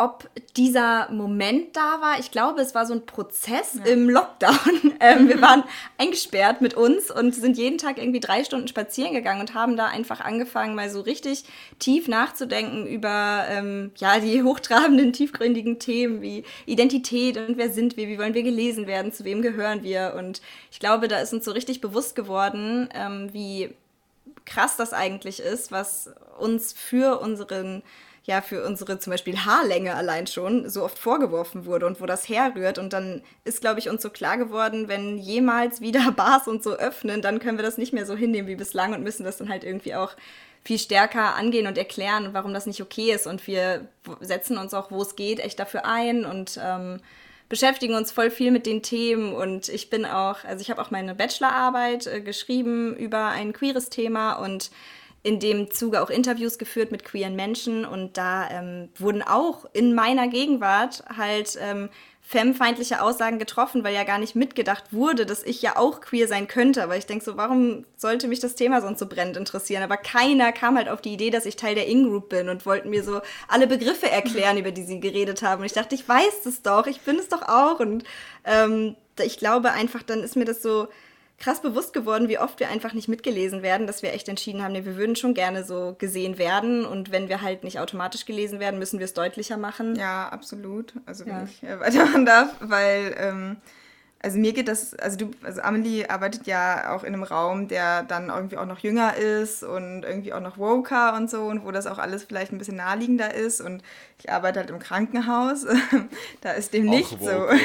[0.03, 2.19] ob dieser Moment da war.
[2.19, 3.91] Ich glaube, es war so ein Prozess ja.
[3.91, 4.55] im Lockdown.
[5.03, 5.63] Ähm, wir waren
[5.97, 9.87] eingesperrt mit uns und sind jeden Tag irgendwie drei Stunden spazieren gegangen und haben da
[9.87, 11.43] einfach angefangen, mal so richtig
[11.79, 18.07] tief nachzudenken über ähm, ja, die hochtrabenden, tiefgründigen Themen wie Identität und wer sind wir,
[18.09, 20.13] wie wollen wir gelesen werden, zu wem gehören wir.
[20.15, 23.73] Und ich glaube, da ist uns so richtig bewusst geworden, ähm, wie
[24.45, 27.81] krass das eigentlich ist, was uns für unseren
[28.23, 32.29] ja für unsere zum Beispiel Haarlänge allein schon so oft vorgeworfen wurde und wo das
[32.29, 32.77] herrührt.
[32.77, 36.73] Und dann ist, glaube ich, uns so klar geworden, wenn jemals wieder Bars und so
[36.73, 39.49] öffnen, dann können wir das nicht mehr so hinnehmen wie bislang und müssen das dann
[39.49, 40.15] halt irgendwie auch
[40.63, 43.25] viel stärker angehen und erklären, warum das nicht okay ist.
[43.25, 43.87] Und wir
[44.19, 46.99] setzen uns auch, wo es geht, echt dafür ein und ähm,
[47.49, 49.33] beschäftigen uns voll viel mit den Themen.
[49.33, 53.89] Und ich bin auch, also ich habe auch meine Bachelorarbeit äh, geschrieben über ein queeres
[53.89, 54.69] Thema und
[55.23, 59.93] in dem Zuge auch Interviews geführt mit queeren Menschen und da ähm, wurden auch in
[59.93, 61.89] meiner Gegenwart halt ähm,
[62.21, 66.47] femfeindliche Aussagen getroffen, weil ja gar nicht mitgedacht wurde, dass ich ja auch queer sein
[66.47, 66.81] könnte.
[66.81, 69.83] Aber ich denke so, warum sollte mich das Thema sonst so brennend interessieren?
[69.83, 72.89] Aber keiner kam halt auf die Idee, dass ich Teil der In-Group bin und wollten
[72.89, 75.59] mir so alle Begriffe erklären, über die sie geredet haben.
[75.59, 77.79] Und ich dachte, ich weiß es doch, ich bin es doch auch.
[77.79, 78.05] Und
[78.45, 80.87] ähm, ich glaube einfach, dann ist mir das so
[81.41, 84.73] krass bewusst geworden, wie oft wir einfach nicht mitgelesen werden, dass wir echt entschieden haben,
[84.73, 88.59] nee, wir würden schon gerne so gesehen werden und wenn wir halt nicht automatisch gelesen
[88.59, 89.95] werden, müssen wir es deutlicher machen.
[89.95, 90.93] Ja, absolut.
[91.05, 91.43] Also wenn ja.
[91.43, 93.57] ich äh, weitermachen darf, weil ähm,
[94.23, 98.03] also mir geht das, also du, also Amelie arbeitet ja auch in einem Raum, der
[98.03, 101.71] dann irgendwie auch noch jünger ist und irgendwie auch noch woker und so und wo
[101.71, 103.81] das auch alles vielleicht ein bisschen naheliegender ist und
[104.19, 105.65] ich arbeite halt im Krankenhaus,
[106.41, 107.57] da ist dem auch nicht woke,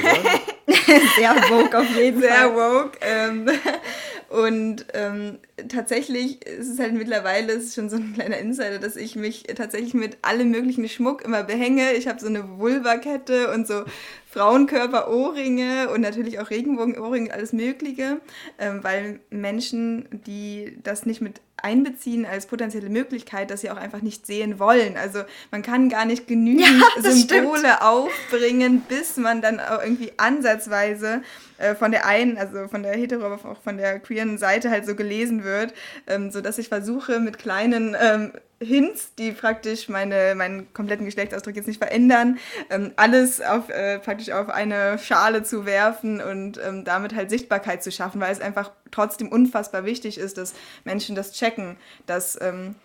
[0.66, 0.72] so.
[1.16, 2.30] Sehr woke auf jeden Fall.
[2.30, 2.98] Sehr woke.
[3.00, 3.48] Ähm,
[4.28, 9.16] und ähm, tatsächlich ist es halt mittlerweile, ist schon so ein kleiner Insider, dass ich
[9.16, 11.92] mich tatsächlich mit allem möglichen Schmuck immer behänge.
[11.92, 13.84] Ich habe so eine Vulva-Kette und so
[14.30, 18.20] Frauenkörper-Ohrringe und natürlich auch Regenbogen-Ohrringe, alles Mögliche,
[18.58, 24.02] ähm, weil Menschen, die das nicht mit einbeziehen als potenzielle Möglichkeit, dass sie auch einfach
[24.02, 24.96] nicht sehen wollen.
[24.96, 27.82] Also man kann gar nicht genügend ja, Symbole stimmt.
[27.82, 31.22] aufbringen, bis man dann auch irgendwie ansatzweise
[31.58, 34.84] äh, von der einen, also von der hetero, aber auch von der queeren Seite halt
[34.86, 35.72] so gelesen wird,
[36.06, 41.66] ähm, sodass ich versuche mit kleinen ähm, Hints, die praktisch meine, meinen kompletten Geschlechtsausdruck jetzt
[41.66, 42.38] nicht verändern,
[42.70, 47.82] ähm, alles auf, äh, praktisch auf eine Schale zu werfen und ähm, damit halt Sichtbarkeit
[47.82, 52.76] zu schaffen, weil es einfach trotzdem unfassbar wichtig ist, dass Menschen das checken, dass ähm,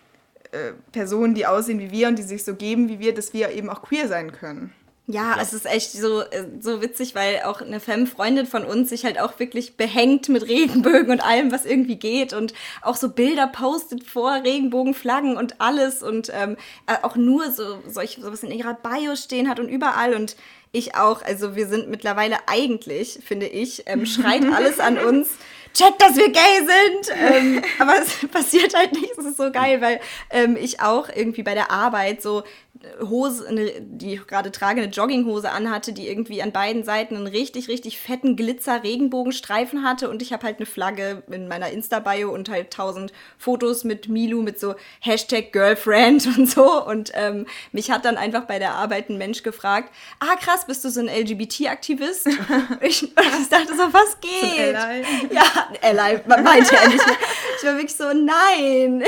[0.52, 3.52] äh, Personen, die aussehen wie wir und die sich so geben wie wir, dass wir
[3.52, 4.74] eben auch queer sein können.
[5.12, 9.04] Ja, es ist echt so, äh, so witzig, weil auch eine Femme-Freundin von uns sich
[9.04, 13.48] halt auch wirklich behängt mit Regenbögen und allem, was irgendwie geht und auch so Bilder
[13.48, 16.56] postet vor Regenbogenflaggen und alles und ähm,
[16.88, 20.38] äh, auch nur so solche sowas in ihrer Bio stehen hat und überall und
[20.72, 21.22] ich auch.
[21.22, 25.32] Also wir sind mittlerweile eigentlich, finde ich, ähm, schreit alles an uns
[25.74, 27.16] check, dass wir gay sind.
[27.18, 29.12] Ähm, aber es passiert halt nicht.
[29.18, 32.44] Es ist so geil, weil ähm, ich auch irgendwie bei der Arbeit so
[33.00, 37.28] Hose, eine, die ich gerade trage, eine Jogginghose anhatte, die irgendwie an beiden Seiten einen
[37.28, 42.50] richtig, richtig fetten Glitzer-Regenbogenstreifen hatte und ich habe halt eine Flagge in meiner Insta-Bio und
[42.50, 48.06] halt tausend Fotos mit Milu mit so Hashtag Girlfriend und so und ähm, mich hat
[48.06, 52.28] dann einfach bei der Arbeit ein Mensch gefragt, ah krass, bist du so ein LGBT-Aktivist?
[52.82, 54.76] ich, ich dachte so, was geht?
[54.76, 55.44] So ja,
[55.82, 57.06] Ally, meinte er nicht.
[57.58, 59.04] Ich war wirklich so, nein.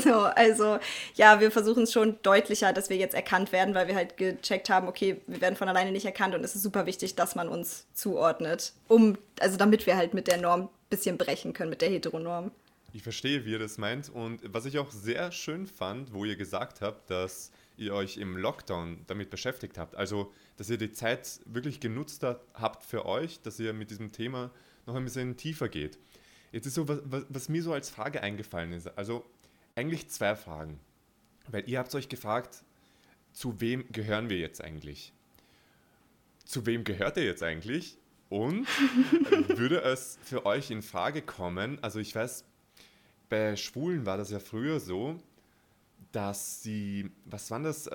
[0.02, 0.78] so, also
[1.14, 4.70] ja, wir versuchen es schon deutlicher, dass wir jetzt erkannt werden, weil wir halt gecheckt
[4.70, 7.48] haben, okay, wir werden von alleine nicht erkannt und es ist super wichtig, dass man
[7.48, 11.80] uns zuordnet, um, also damit wir halt mit der Norm ein bisschen brechen können, mit
[11.80, 12.50] der Heteronorm.
[12.92, 16.36] Ich verstehe, wie ihr das meint und was ich auch sehr schön fand, wo ihr
[16.36, 19.94] gesagt habt, dass ihr euch im Lockdown damit beschäftigt habt.
[19.94, 22.24] Also, dass ihr die Zeit wirklich genutzt
[22.54, 24.50] habt für euch, dass ihr mit diesem Thema
[24.88, 25.98] noch ein bisschen tiefer geht.
[26.50, 28.86] Jetzt ist so, was, was mir so als Frage eingefallen ist.
[28.98, 29.24] Also,
[29.76, 30.80] eigentlich zwei Fragen.
[31.46, 32.64] Weil ihr habt euch gefragt,
[33.32, 35.12] zu wem gehören wir jetzt eigentlich?
[36.44, 37.96] Zu wem gehört ihr jetzt eigentlich?
[38.28, 38.66] Und
[39.48, 42.44] würde es für euch in Frage kommen, also ich weiß,
[43.28, 45.18] bei Schwulen war das ja früher so,
[46.12, 47.88] dass sie, was waren das,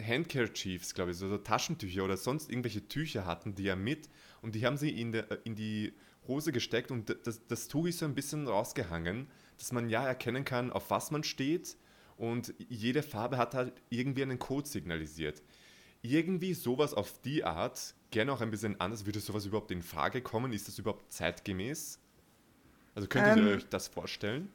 [0.00, 4.08] Handkerchiefs, glaube ich, so, so, Taschentücher oder sonst irgendwelche Tücher hatten, die ja mit
[4.40, 5.92] und die haben sie in, der, in die
[6.28, 10.44] Hose gesteckt und das, das Tuch ist so ein bisschen rausgehangen, dass man ja erkennen
[10.44, 11.76] kann, auf was man steht
[12.16, 15.42] und jede Farbe hat halt irgendwie einen Code signalisiert.
[16.02, 20.20] Irgendwie sowas auf die Art, gerne auch ein bisschen anders, würde sowas überhaupt in Frage
[20.20, 20.52] kommen?
[20.52, 21.98] Ist das überhaupt zeitgemäß?
[22.94, 24.50] Also könntet ähm, ihr euch das vorstellen?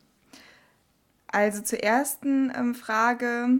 [1.27, 3.59] Also zur ersten ähm, Frage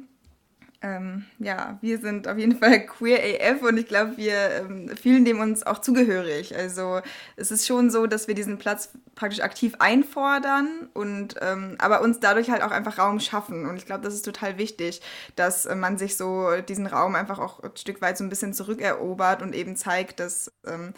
[0.81, 5.25] ähm, ja, wir sind auf jeden Fall queer AF und ich glaube, wir ähm, fühlen
[5.25, 6.55] dem uns auch zugehörig.
[6.55, 7.01] Also
[7.35, 12.19] es ist schon so, dass wir diesen Platz praktisch aktiv einfordern und ähm, aber uns
[12.19, 13.65] dadurch halt auch einfach Raum schaffen.
[13.65, 15.01] Und ich glaube, das ist total wichtig,
[15.35, 18.53] dass äh, man sich so diesen Raum einfach auch ein Stück weit so ein bisschen
[18.53, 20.93] zurückerobert und eben zeigt, dass, ähm,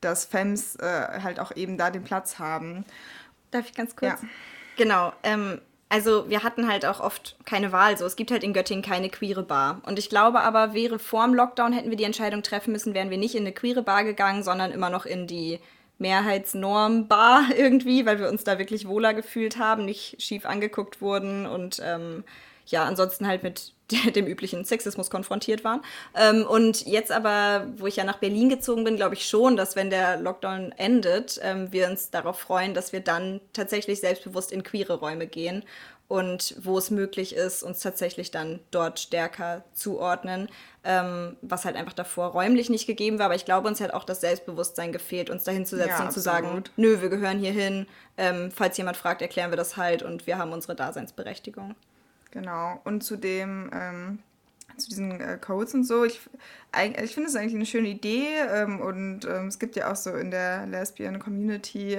[0.00, 2.84] dass Femmes äh, halt auch eben da den Platz haben.
[3.50, 4.22] Darf ich ganz kurz?
[4.22, 4.28] Ja.
[4.76, 5.12] Genau.
[5.22, 5.60] Ähm,
[5.94, 7.96] also wir hatten halt auch oft keine Wahl.
[7.96, 9.80] So, es gibt halt in Göttingen keine queere Bar.
[9.86, 13.16] Und ich glaube aber, wäre vorm Lockdown hätten wir die Entscheidung treffen müssen, wären wir
[13.16, 15.60] nicht in eine queere Bar gegangen, sondern immer noch in die
[15.98, 21.80] Mehrheitsnorm-Bar irgendwie, weil wir uns da wirklich wohler gefühlt haben, nicht schief angeguckt wurden und
[21.80, 22.24] ähm,
[22.66, 25.82] ja, ansonsten halt mit dem üblichen Sexismus konfrontiert waren.
[26.14, 29.76] Ähm, und jetzt aber, wo ich ja nach Berlin gezogen bin, glaube ich schon, dass
[29.76, 34.62] wenn der Lockdown endet, ähm, wir uns darauf freuen, dass wir dann tatsächlich selbstbewusst in
[34.62, 35.64] queere Räume gehen
[36.06, 40.48] und wo es möglich ist, uns tatsächlich dann dort stärker zuordnen,
[40.84, 43.26] ähm, was halt einfach davor räumlich nicht gegeben war.
[43.26, 46.12] Aber ich glaube, uns hat auch das Selbstbewusstsein gefehlt, uns dahin zu setzen ja, und
[46.12, 47.86] zu sagen, nö, wir gehören hier hin.
[48.18, 51.74] Ähm, falls jemand fragt, erklären wir das halt und wir haben unsere Daseinsberechtigung.
[52.34, 52.80] Genau.
[52.82, 54.18] Und zu dem, ähm,
[54.76, 56.20] zu diesen äh, Codes und so, ich,
[57.00, 60.10] ich finde es eigentlich eine schöne Idee ähm, und ähm, es gibt ja auch so
[60.10, 61.96] in der Lesbian Community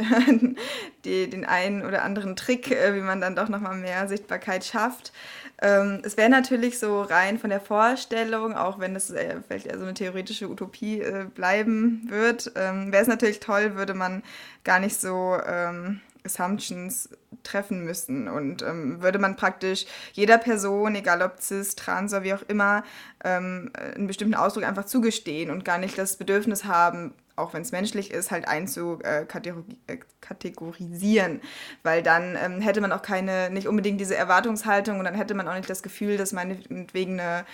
[1.06, 5.14] die, den einen oder anderen Trick, äh, wie man dann doch nochmal mehr Sichtbarkeit schafft.
[5.62, 9.78] Ähm, es wäre natürlich so rein von der Vorstellung, auch wenn es äh, vielleicht eher
[9.78, 14.22] so eine theoretische Utopie äh, bleiben wird, ähm, wäre es natürlich toll, würde man
[14.66, 17.10] gar nicht so ähm, Assumptions
[17.44, 18.28] treffen müssen.
[18.28, 22.84] Und ähm, würde man praktisch jeder Person, egal ob cis, trans oder wie auch immer,
[23.24, 27.72] ähm, einen bestimmten Ausdruck einfach zugestehen und gar nicht das Bedürfnis haben, auch wenn es
[27.72, 31.42] menschlich ist, halt einzukategorisieren.
[31.84, 35.48] Weil dann ähm, hätte man auch keine, nicht unbedingt diese Erwartungshaltung und dann hätte man
[35.48, 37.46] auch nicht das Gefühl, dass meinetwegen eine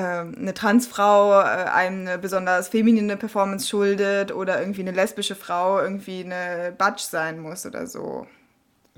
[0.00, 6.24] eine Transfrau äh, einem eine besonders feminine Performance schuldet oder irgendwie eine lesbische Frau irgendwie
[6.24, 8.26] eine Butch sein muss oder so.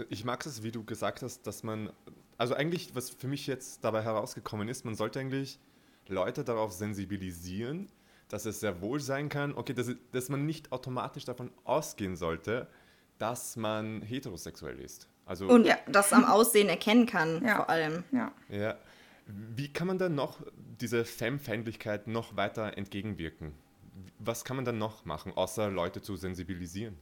[0.08, 1.90] Ich mag es, wie du gesagt hast, dass man,
[2.37, 5.58] also eigentlich, was für mich jetzt dabei herausgekommen ist, man sollte eigentlich
[6.08, 7.88] Leute darauf sensibilisieren,
[8.28, 12.68] dass es sehr wohl sein kann, okay, dass, dass man nicht automatisch davon ausgehen sollte,
[13.18, 15.08] dass man heterosexuell ist.
[15.26, 17.56] Also, Und ja, das am Aussehen erkennen kann, ja.
[17.56, 18.04] vor allem.
[18.12, 18.32] Ja.
[18.48, 18.76] ja.
[19.26, 20.40] Wie kann man dann noch
[20.80, 23.52] diese Femme-Feindlichkeit noch weiter entgegenwirken?
[24.18, 26.96] Was kann man dann noch machen, außer Leute zu sensibilisieren?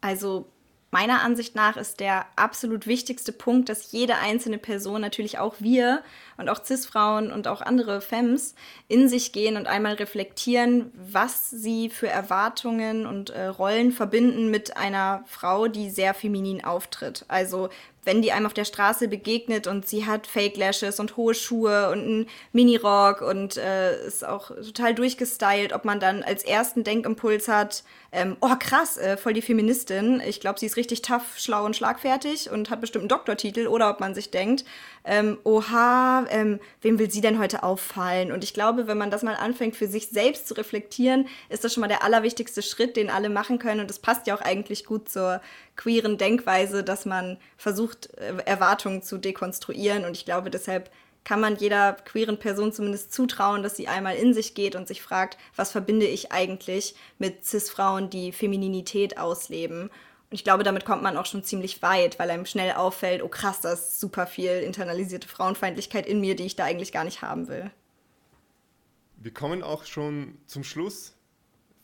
[0.00, 0.50] Also
[0.92, 6.02] meiner Ansicht nach ist der absolut wichtigste Punkt, dass jede einzelne Person, natürlich auch wir
[6.36, 8.56] und auch CIS-Frauen und auch andere Femmes,
[8.88, 14.76] in sich gehen und einmal reflektieren, was sie für Erwartungen und äh, Rollen verbinden mit
[14.76, 17.24] einer Frau, die sehr feminin auftritt.
[17.28, 17.68] Also
[18.04, 21.90] wenn die einem auf der Straße begegnet und sie hat Fake Lashes und hohe Schuhe
[21.90, 27.48] und einen Minirock und äh, ist auch total durchgestylt, ob man dann als ersten Denkimpuls
[27.48, 31.64] hat, ähm, oh krass, äh, voll die Feministin, ich glaube, sie ist richtig tough, schlau
[31.64, 34.64] und schlagfertig und hat bestimmt einen Doktortitel, oder ob man sich denkt,
[35.04, 38.32] ähm, oha, ähm, wem will sie denn heute auffallen?
[38.32, 41.72] Und ich glaube, wenn man das mal anfängt, für sich selbst zu reflektieren, ist das
[41.72, 43.80] schon mal der allerwichtigste Schritt, den alle machen können.
[43.80, 45.40] Und das passt ja auch eigentlich gut zur
[45.80, 50.04] queeren Denkweise, dass man versucht, äh, Erwartungen zu dekonstruieren.
[50.04, 50.90] Und ich glaube, deshalb
[51.24, 55.00] kann man jeder queeren Person zumindest zutrauen, dass sie einmal in sich geht und sich
[55.00, 59.84] fragt, was verbinde ich eigentlich mit CIS-Frauen, die Femininität ausleben.
[59.84, 63.28] Und ich glaube, damit kommt man auch schon ziemlich weit, weil einem schnell auffällt, oh
[63.28, 67.22] krass, da ist super viel internalisierte Frauenfeindlichkeit in mir, die ich da eigentlich gar nicht
[67.22, 67.70] haben will.
[69.16, 71.14] Wir kommen auch schon zum Schluss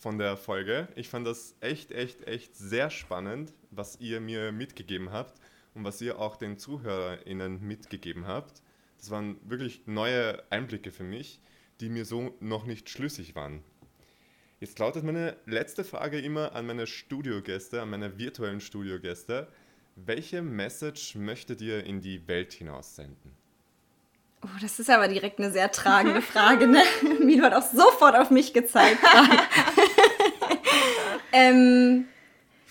[0.07, 0.87] von der Folge.
[0.95, 5.41] Ich fand das echt, echt, echt sehr spannend, was ihr mir mitgegeben habt
[5.75, 8.63] und was ihr auch den ZuhörerInnen mitgegeben habt.
[8.99, 11.41] Das waren wirklich neue Einblicke für mich,
[11.81, 13.65] die mir so noch nicht schlüssig waren.
[14.61, 19.49] Jetzt lautet meine letzte Frage immer an meine Studiogäste, an meine virtuellen Studiogäste.
[19.97, 23.33] Welche Message möchtet ihr in die Welt hinaus senden?
[24.45, 26.85] Oh, das ist aber direkt eine sehr tragende Frage, ne?
[27.21, 29.01] Milo hat auch sofort auf mich gezeigt.
[31.37, 32.07] ähm,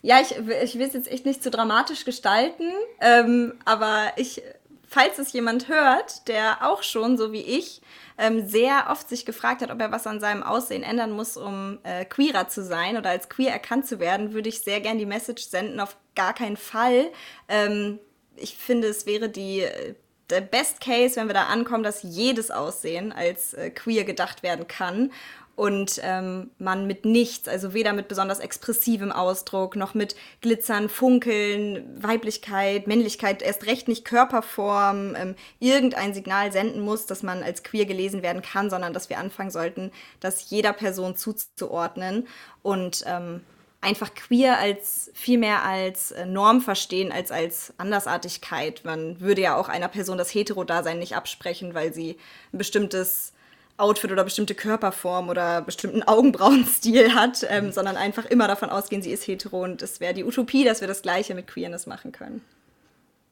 [0.01, 4.41] ja, ich, ich will es jetzt echt nicht zu dramatisch gestalten, ähm, aber ich
[4.87, 7.81] falls es jemand hört, der auch schon, so wie ich,
[8.17, 11.79] ähm, sehr oft sich gefragt hat, ob er was an seinem Aussehen ändern muss, um
[11.83, 15.05] äh, queerer zu sein oder als queer erkannt zu werden, würde ich sehr gern die
[15.05, 17.11] Message senden, auf gar keinen Fall.
[17.49, 17.99] Ähm,
[18.37, 19.95] ich finde, es wäre die äh,
[20.29, 24.67] der Best Case, wenn wir da ankommen, dass jedes Aussehen als äh, queer gedacht werden
[24.67, 25.11] kann
[25.55, 32.01] und ähm, man mit nichts, also weder mit besonders expressivem Ausdruck noch mit Glitzern, Funkeln,
[32.01, 37.85] Weiblichkeit, Männlichkeit, erst recht nicht Körperform, ähm, irgendein Signal senden muss, dass man als queer
[37.85, 42.27] gelesen werden kann, sondern dass wir anfangen sollten, das jeder Person zuzuordnen
[42.61, 43.41] und ähm,
[43.79, 48.81] einfach queer als viel mehr als äh, Norm verstehen als als Andersartigkeit.
[48.83, 52.17] Man würde ja auch einer Person das Hetero-Dasein nicht absprechen, weil sie
[52.51, 53.34] ein bestimmtes
[53.77, 59.11] Outfit oder bestimmte Körperform oder bestimmten Augenbrauenstil hat, ähm, sondern einfach immer davon ausgehen, sie
[59.11, 62.41] ist hetero und es wäre die Utopie, dass wir das Gleiche mit Queerness machen können.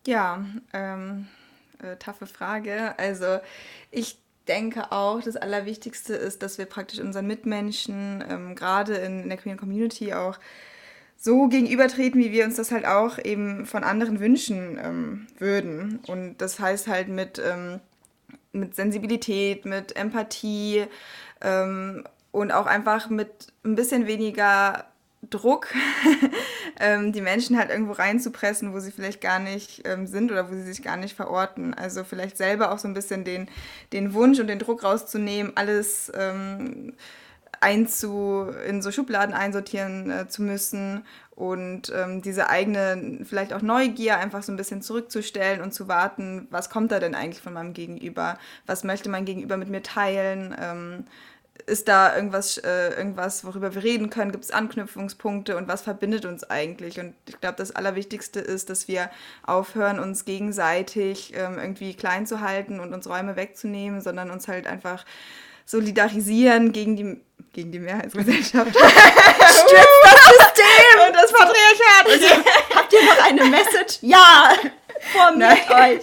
[0.06, 1.27] Ja, ähm,
[1.82, 2.97] äh, taffe Frage.
[2.97, 3.39] Also
[3.89, 4.17] ich
[4.49, 9.38] denke auch, das Allerwichtigste ist, dass wir praktisch unseren Mitmenschen, ähm, gerade in, in der
[9.38, 10.38] Queer Community auch
[11.17, 15.99] so gegenübertreten, wie wir uns das halt auch eben von anderen wünschen ähm, würden.
[16.08, 17.79] Und das heißt halt mit ähm,
[18.54, 20.86] mit Sensibilität, mit Empathie
[21.42, 23.30] ähm, und auch einfach mit
[23.66, 24.86] ein bisschen weniger
[25.30, 25.68] Druck,
[26.80, 30.54] ähm, die Menschen halt irgendwo reinzupressen, wo sie vielleicht gar nicht ähm, sind oder wo
[30.54, 31.74] sie sich gar nicht verorten.
[31.74, 33.48] Also vielleicht selber auch so ein bisschen den,
[33.94, 36.94] den Wunsch und den Druck rauszunehmen, alles ähm,
[37.62, 44.17] einzu, in so Schubladen einsortieren äh, zu müssen und ähm, diese eigene, vielleicht auch Neugier
[44.17, 47.74] einfach so ein bisschen zurückzustellen und zu warten, was kommt da denn eigentlich von meinem
[47.74, 48.38] Gegenüber?
[48.67, 50.56] Was möchte mein Gegenüber mit mir teilen?
[50.60, 51.06] Ähm,
[51.65, 54.32] ist da irgendwas, äh, irgendwas, worüber wir reden können?
[54.32, 57.00] Gibt es Anknüpfungspunkte und was verbindet uns eigentlich?
[57.00, 59.10] Und ich glaube, das Allerwichtigste ist, dass wir
[59.43, 64.67] aufhören, uns gegenseitig ähm, irgendwie klein zu halten und uns Räume wegzunehmen, sondern uns halt
[64.67, 65.06] einfach
[65.65, 67.21] solidarisieren gegen die,
[67.54, 68.71] gegen die Mehrheitsgesellschaft.
[68.76, 71.08] Stürzt das System!
[71.08, 72.06] Und das Patriarchat!
[72.06, 72.49] Okay.
[72.76, 73.97] Habt ihr noch eine Message?
[74.02, 74.54] Ja!
[75.12, 76.02] Formiert euch!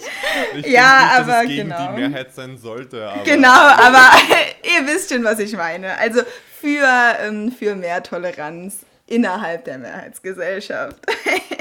[0.55, 1.91] Ich Ja, nicht, dass aber es gegen genau.
[1.91, 3.09] die Mehrheit sein sollte.
[3.09, 4.11] Aber Genau, aber
[4.63, 5.97] ihr wisst schon, was ich meine.
[5.97, 6.21] Also
[6.59, 6.87] für,
[7.21, 10.97] ähm, für mehr Toleranz innerhalb der Mehrheitsgesellschaft.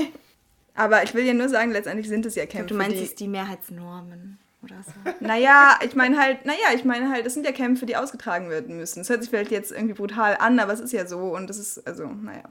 [0.74, 2.68] aber ich will ja nur sagen, letztendlich sind es ja Kämpfe.
[2.68, 4.92] Du meinst die, es die Mehrheitsnormen oder so?
[5.20, 8.76] Naja, ich meine halt, naja, ich meine halt, es sind ja Kämpfe, die ausgetragen werden
[8.76, 9.00] müssen.
[9.00, 11.58] Es hört sich vielleicht jetzt irgendwie brutal an, aber es ist ja so und es
[11.58, 12.44] ist, also, naja.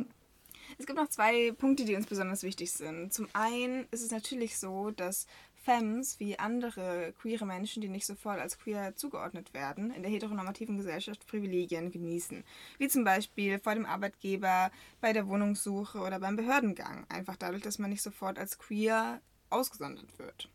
[0.78, 3.14] Es gibt noch zwei Punkte, die uns besonders wichtig sind.
[3.14, 5.28] Zum einen ist es natürlich so, dass
[5.70, 10.78] Femmes wie andere queere Menschen, die nicht sofort als queer zugeordnet werden, in der heteronormativen
[10.78, 12.44] Gesellschaft Privilegien genießen.
[12.78, 17.06] Wie zum Beispiel vor dem Arbeitgeber, bei der Wohnungssuche oder beim Behördengang.
[17.10, 20.50] Einfach dadurch, dass man nicht sofort als queer ausgesondert wird.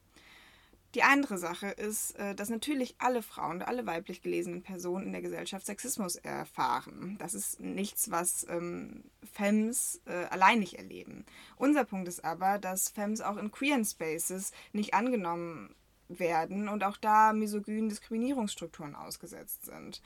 [0.94, 5.22] Die andere Sache ist, äh, dass natürlich alle Frauen, alle weiblich gelesenen Personen in der
[5.22, 7.16] Gesellschaft Sexismus erfahren.
[7.18, 11.24] Das ist nichts, was ähm, Femmes äh, allein nicht erleben.
[11.56, 15.74] Unser Punkt ist aber, dass Femmes auch in queeren Spaces nicht angenommen
[16.08, 20.00] werden und auch da misogynen Diskriminierungsstrukturen ausgesetzt sind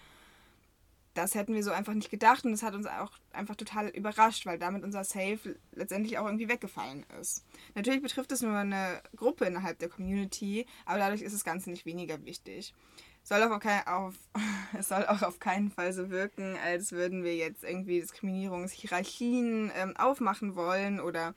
[1.18, 4.46] das hätten wir so einfach nicht gedacht und das hat uns auch einfach total überrascht,
[4.46, 7.44] weil damit unser Safe letztendlich auch irgendwie weggefallen ist.
[7.74, 11.86] Natürlich betrifft es nur eine Gruppe innerhalb der Community, aber dadurch ist das Ganze nicht
[11.86, 12.72] weniger wichtig.
[13.24, 14.14] Soll auf auf,
[14.78, 19.96] es soll auch auf keinen Fall so wirken, als würden wir jetzt irgendwie Diskriminierungshierarchien ähm,
[19.96, 21.34] aufmachen wollen oder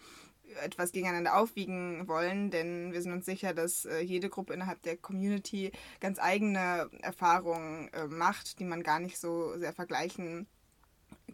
[0.64, 4.98] etwas gegeneinander aufwiegen wollen, denn wir sind uns sicher, dass äh, jede Gruppe innerhalb der
[4.98, 10.48] Community ganz eigene Erfahrungen äh, macht, die man gar nicht so sehr vergleichen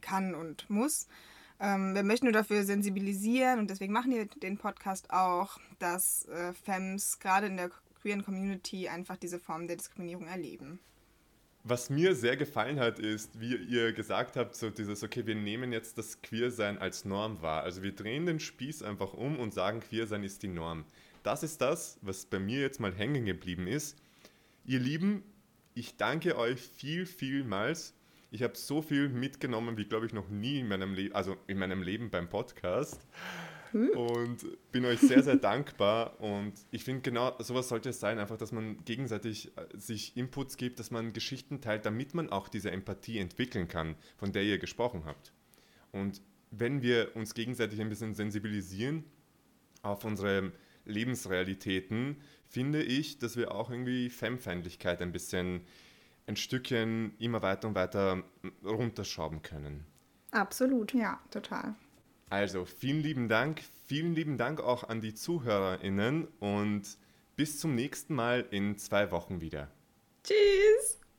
[0.01, 1.07] kann und muss.
[1.59, 6.53] Ähm, wir möchten nur dafür sensibilisieren und deswegen machen wir den Podcast auch, dass äh,
[6.53, 10.80] Femmes gerade in der queeren Community einfach diese Form der Diskriminierung erleben.
[11.70, 15.74] Was mir sehr gefallen hat, ist, wie ihr gesagt habt, so dieses, okay, wir nehmen
[15.74, 17.63] jetzt das Queersein als Norm wahr.
[17.63, 20.86] Also wir drehen den Spieß einfach um und sagen, Queersein ist die Norm.
[21.24, 23.97] Das ist das, was bei mir jetzt mal hängen geblieben ist.
[24.63, 25.24] Ihr Lieben,
[25.74, 27.93] ich danke euch viel, vielmals.
[28.32, 31.59] Ich habe so viel mitgenommen, wie glaube ich noch nie in meinem Leben, also in
[31.59, 33.05] meinem Leben beim Podcast.
[33.72, 33.89] Hm.
[33.89, 36.20] Und bin euch sehr, sehr dankbar.
[36.20, 40.57] Und ich finde, genau sowas sollte es sein, einfach, dass man gegenseitig äh, sich Inputs
[40.57, 44.57] gibt, dass man Geschichten teilt, damit man auch diese Empathie entwickeln kann, von der ihr
[44.57, 45.34] gesprochen habt.
[45.91, 49.03] Und wenn wir uns gegenseitig ein bisschen sensibilisieren
[49.82, 50.51] auf unsere
[50.86, 55.61] Lebensrealitäten, finde ich, dass wir auch irgendwie Femfeindlichkeit ein bisschen
[56.28, 58.24] ein Stückchen immer weiter und weiter
[58.63, 59.86] runterschrauben können.
[60.32, 61.76] Absolut, ja, total.
[62.30, 66.84] Also vielen lieben Dank, vielen lieben Dank auch an die ZuhörerInnen und
[67.38, 69.71] bis zum nächsten Mal in zwei Wochen wieder.
[70.23, 70.99] Tschüss!